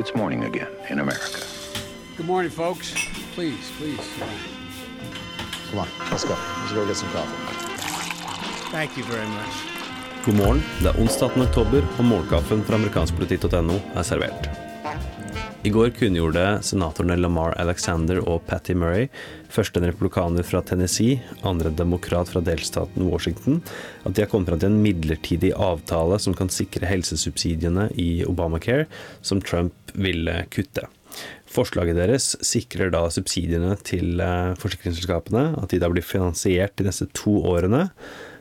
[0.00, 1.42] it's morning again in America.
[2.16, 2.94] Good morning, folks.
[3.34, 4.00] Please, please.
[5.70, 6.34] Come on, let's go.
[6.60, 7.36] Let's go get some coffee.
[8.72, 9.54] Thank you very much.
[10.24, 10.62] God morgen.
[10.82, 11.42] Det er onsdag 18.
[11.42, 14.69] oktober, og morgenkaffen fra amerikanskpolitikk.no er servert.
[15.60, 19.10] I går kunngjorde senatorene Lamar Alexander og Patty Murray,
[19.52, 23.58] først en republikaner fra Tennessee, andre demokrat fra delstaten Washington,
[24.08, 28.88] at de har kommet fram til en midlertidig avtale som kan sikre helsesubsidiene i Obamacare,
[29.20, 30.88] som Trump ville kutte.
[31.50, 37.10] Forslaget deres sikrer da subsidiene til eh, forsikringsselskapene, at de da blir finansiert de neste
[37.12, 37.90] to årene.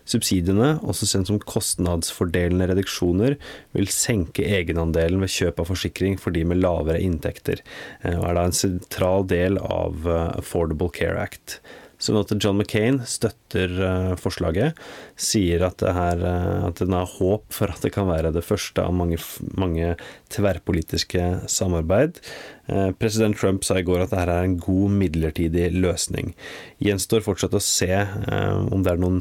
[0.10, 3.38] Subsidiene, også sendt som kostnadsfordelende reduksjoner,
[3.78, 7.62] vil senke egenandelen ved kjøp av forsikring for de med lavere inntekter,
[8.02, 11.60] eh, og er da en sentral del av eh, Affordable Care Act.
[12.00, 14.78] Senator John McCain støtter uh, forslaget,
[15.20, 18.46] sier at, det her, uh, at den har håp for at det kan være det
[18.48, 19.20] første av mange,
[19.60, 19.98] mange
[20.32, 22.22] tverrpolitiske samarbeid.
[22.70, 26.32] Uh, president Trump sa i går at dette er en god midlertidig løsning.
[26.80, 29.20] Gjenstår fortsatt å se om det er noen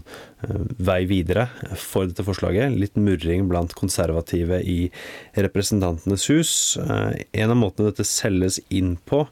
[0.78, 1.48] vei videre
[1.80, 2.76] for dette forslaget.
[2.78, 4.92] Litt murring blant konservative i
[5.34, 6.52] Representantenes hus.
[6.78, 9.24] En av måtene dette selges inn på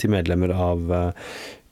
[0.00, 0.94] til medlemmer av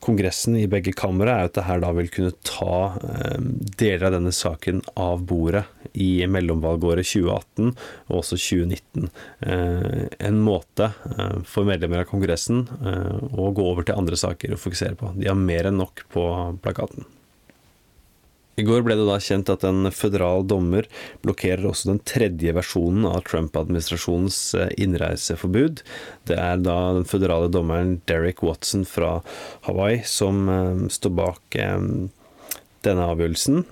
[0.05, 3.41] Kongressen i begge kamre er at det her da vil kunne ta eh,
[3.81, 5.65] deler av denne saken av bordet
[5.99, 9.11] i mellomvalgåret 2018 og også 2019.
[9.43, 14.63] Eh, en måte eh, for medlemmer av Kongressen å gå over til andre saker og
[14.63, 15.13] fokusere på.
[15.19, 16.25] De har mer enn nok på
[16.63, 17.07] plakaten.
[18.59, 20.89] I går ble det da kjent at en føderal dommer
[21.23, 25.85] blokkerer også den tredje versjonen av Trump-administrasjonens eh, innreiseforbud.
[26.27, 29.21] Det er da den føderale dommeren Derek Watson fra
[29.69, 31.79] Hawaii som eh, står bak eh,
[32.87, 33.65] denne avgjørelsen,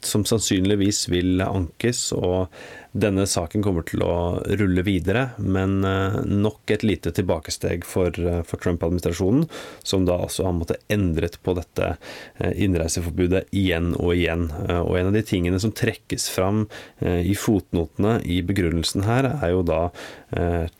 [0.00, 2.06] som sannsynligvis vil ankes.
[2.16, 2.48] og
[2.94, 8.42] denne saken kommer til å rulle videre, men eh, nok et lite tilbakesteg for, eh,
[8.46, 9.48] for Trump-administrasjonen,
[9.82, 14.46] som da altså har måttet endret på dette eh, innreiseforbudet igjen og igjen.
[14.84, 16.64] Og en av de tingene som trekkes fram
[17.02, 19.80] i fotnotene i begrunnelsen her, er jo da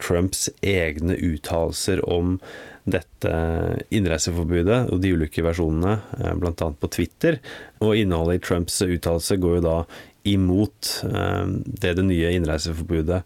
[0.03, 2.39] Trumps egne uttalelser om
[2.85, 3.35] dette
[3.95, 5.99] innreiseforbudet og de ulike versjonene,
[6.41, 6.71] bl.a.
[6.81, 7.39] på Twitter.
[7.85, 9.79] Og innholdet i Trumps uttalelse går jo da
[10.25, 13.23] imot eh, det det nye innreiseforbudet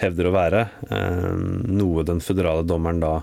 [0.00, 0.66] hevder å være.
[0.90, 1.32] Eh,
[1.68, 3.14] noe den føderale dommeren da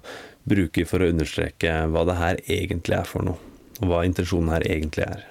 [0.46, 3.54] bruker for å understreke hva det her egentlig er for noe.
[3.82, 5.26] Og hva intensjonen her egentlig er.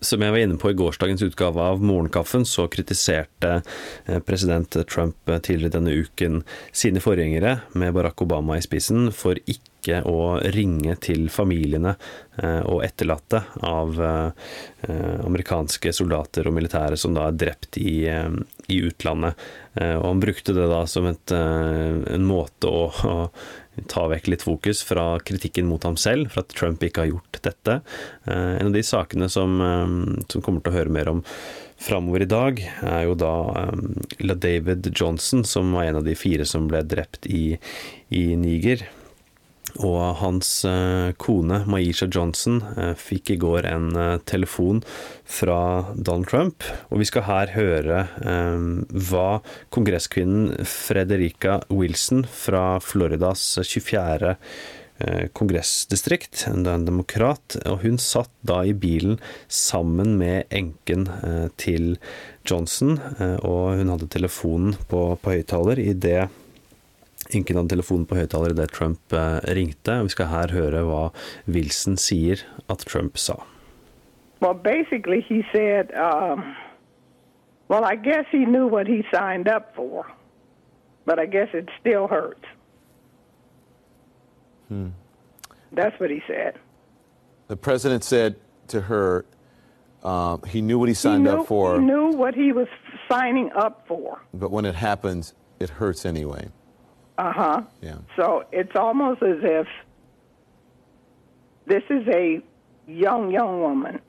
[0.00, 5.28] Som jeg var inne på i gårsdagens utgave av Morgenkaffen, så kritiserte eh, president Trump
[5.28, 6.40] tidligere denne uken
[6.72, 11.96] sine forgjengere, med Barack Obama i spissen, for ikke ikke å ringe til familiene
[12.40, 14.50] eh, og etterlatte av eh,
[15.26, 18.28] amerikanske soldater og militære som da er drept i, eh,
[18.68, 19.48] i utlandet.
[19.80, 24.80] Og han brukte det da som et, en måte å, å ta vekk litt fokus
[24.82, 27.76] fra kritikken mot ham selv, for at Trump ikke har gjort dette.
[28.26, 29.54] En av de sakene som,
[30.26, 31.22] som kommer til å høre mer om
[31.80, 33.32] framover i dag, er jo da
[34.20, 37.54] La David Johnson, som var en av de fire som ble drept i,
[38.10, 38.84] i Niger.
[39.78, 44.82] Og hans eh, kone Maisha Johnson eh, fikk i går en eh, telefon
[45.24, 45.60] fra
[45.94, 49.28] Donald Trump, og vi skal her høre hva
[49.70, 54.34] kongresskvinnen Frederica Wilson fra Floridas 24
[55.32, 59.16] kongressdistrikt, en demokrat, og hun satt da i bilen
[59.48, 61.06] sammen med enken
[61.62, 61.94] til
[62.44, 62.98] Johnson,
[63.38, 66.26] og hun hadde telefonen på, på høyttaler idet
[67.32, 69.96] Ingen hadde telefonen på høyttaler idet Trump eh, ringte.
[70.06, 71.02] Vi skal her høre hva
[71.46, 73.38] Wilson sier at Trump sa.
[74.40, 76.56] Well, basically he said, um,
[77.68, 80.06] well, I guess he knew what he signed up for,
[81.04, 82.46] but I guess it still hurts.
[84.68, 84.88] Hmm.
[85.72, 86.58] That's what he said.
[87.48, 88.36] The president said
[88.68, 89.26] to her,
[90.02, 91.78] um, he knew what he signed he knew, up for.
[91.78, 92.68] He knew what he was
[93.10, 94.22] signing up for.
[94.32, 96.48] But when it happens, it hurts anyway.
[97.20, 97.62] Uh huh.
[97.82, 97.98] Yeah.
[98.16, 99.66] So it's almost as if
[101.66, 102.40] this is a
[102.86, 104.00] young, young woman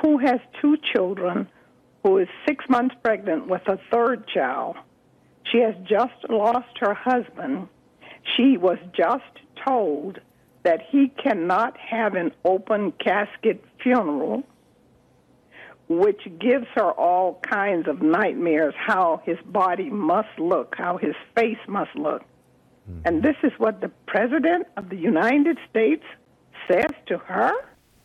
[0.00, 1.46] who has two children,
[2.02, 4.76] who is six months pregnant with a third child.
[5.52, 7.68] She has just lost her husband.
[8.34, 9.22] She was just
[9.66, 10.18] told
[10.62, 14.42] that he cannot have an open casket funeral
[15.88, 21.64] which gives her all kinds of nightmares how his body must look, how his face
[21.68, 22.22] must look.
[22.22, 23.00] Mm-hmm.
[23.04, 26.04] And this is what the President of the United States
[26.68, 27.52] says to her?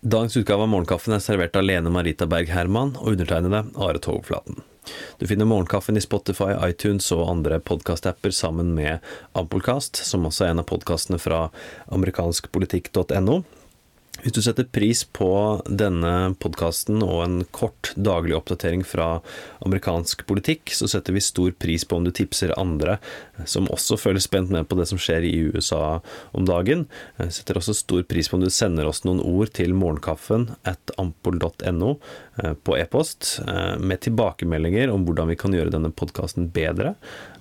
[0.01, 4.63] Dagens utgave av Morgenkaffen er servert av Lene Marita Berg Herman og undertegnede Are Togflaten.
[5.21, 9.05] Du finner Morgenkaffen i Spotify, iTunes og andre podkastapper sammen med
[9.37, 11.43] Ampolkast, som også er en av podkastene fra
[11.93, 13.43] amerikanskpolitikk.no.
[14.21, 15.27] Hvis du setter pris på
[15.65, 19.15] denne podkasten og en kort daglig oppdatering fra
[19.65, 22.99] amerikansk politikk, så setter vi stor pris på om du tipser andre
[23.49, 26.01] som også føler spent med på det som skjer i USA
[26.37, 26.85] om dagen.
[27.17, 30.93] Jeg setter også stor pris på om du sender oss noen ord til morgenkaffen at
[31.01, 31.95] ampol.no
[32.43, 36.93] eh, på e-post eh, med tilbakemeldinger om hvordan vi kan gjøre denne podkasten bedre.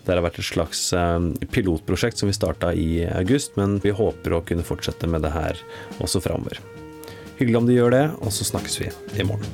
[0.06, 1.20] Det har vært et slags eh,
[1.52, 5.60] pilotprosjekt som vi starta i august, men vi håper å kunne fortsette med det her
[6.00, 6.69] også framover.
[7.40, 9.46] Hyggelig om du gjør det, og så snakkes vi i morgen.